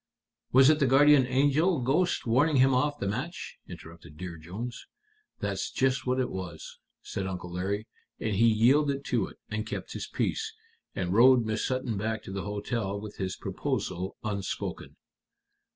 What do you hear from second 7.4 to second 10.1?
Larry. "And he yielded to it, and kept his